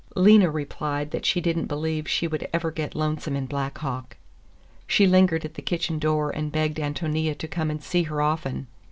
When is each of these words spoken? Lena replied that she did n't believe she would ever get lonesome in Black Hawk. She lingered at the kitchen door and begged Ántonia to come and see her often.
Lena 0.15 0.49
replied 0.49 1.11
that 1.11 1.27
she 1.27 1.39
did 1.41 1.55
n't 1.59 1.67
believe 1.67 2.07
she 2.07 2.25
would 2.25 2.47
ever 2.51 2.71
get 2.71 2.95
lonesome 2.95 3.35
in 3.35 3.45
Black 3.45 3.77
Hawk. 3.77 4.17
She 4.87 5.05
lingered 5.05 5.45
at 5.45 5.53
the 5.53 5.61
kitchen 5.61 5.99
door 5.99 6.31
and 6.31 6.51
begged 6.51 6.77
Ántonia 6.77 7.37
to 7.37 7.47
come 7.47 7.69
and 7.69 7.83
see 7.83 8.01
her 8.05 8.19
often. 8.19 8.65